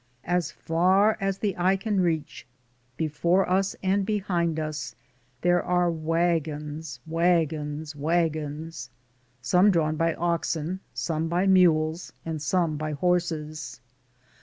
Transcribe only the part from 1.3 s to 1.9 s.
the eye